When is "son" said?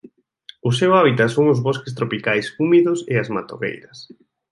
1.35-1.45